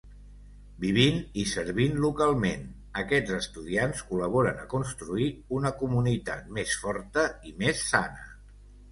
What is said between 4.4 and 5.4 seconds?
a construir